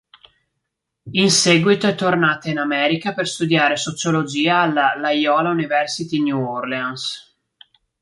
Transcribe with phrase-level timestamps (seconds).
[1.11, 7.37] In seguito è tornata in America per studiare sociologia alla Layola University New Orleans.